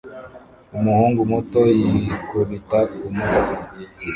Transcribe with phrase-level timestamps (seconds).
[0.77, 3.55] Umuhungu muto yikubita ku modoka